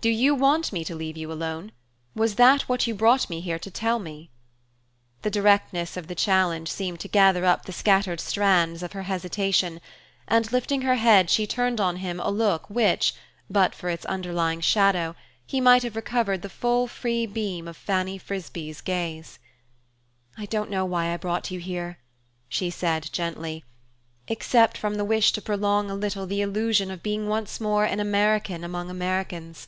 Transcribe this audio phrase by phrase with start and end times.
[0.00, 1.72] "Do you want me to leave you alone?
[2.14, 4.30] Was that what you brought me here to tell me?"
[5.22, 9.80] The directness of the challenge seemed to gather up the scattered strands of her hesitation,
[10.28, 13.12] and lifting her head she turned on him a look in which,
[13.50, 18.18] but for its underlying shadow, he might have recovered the full free beam of Fanny
[18.18, 19.40] Frisbee's gaze.
[20.36, 21.98] "I don't know why I brought you here,"
[22.48, 23.64] she said gently,
[24.28, 27.98] "except from the wish to prolong a little the illusion of being once more an
[27.98, 29.66] American among Americans.